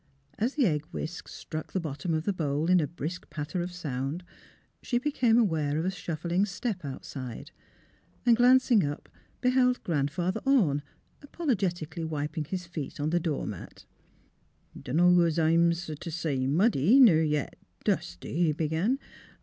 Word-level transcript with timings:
As 0.39 0.55
the 0.55 0.65
egg 0.65 0.83
whisk 0.85 1.27
struck 1.27 1.73
the 1.73 1.79
bottom 1.79 2.11
of 2.15 2.23
the 2.23 2.33
bowl 2.33 2.71
in 2.71 2.79
a 2.79 2.87
brisk 2.87 3.29
patter 3.29 3.61
of 3.61 3.71
sound 3.71 4.23
she 4.81 4.97
became 4.97 5.37
aware 5.37 5.77
of 5.77 5.85
a 5.85 5.89
shufSing 5.91 6.47
step 6.47 6.83
outside, 6.83 7.51
and 8.25 8.35
glancing 8.35 8.83
up 8.83 9.09
beheld 9.41 9.83
Grandfather 9.83 10.41
Orne 10.43 10.81
apologeti 11.21 11.87
cally 11.87 12.03
wiping 12.03 12.45
his 12.45 12.65
feet 12.65 12.97
upon 12.97 13.11
the 13.11 13.19
door 13.19 13.45
mat." 13.45 13.85
Dunno's 14.83 15.37
I'm 15.37 15.71
so 15.73 15.93
t' 15.93 16.09
say 16.09 16.47
muddy, 16.47 16.99
ner 16.99 17.21
yet 17.21 17.55
dusty," 17.83 18.45
he 18.45 18.51
began. 18.53 18.97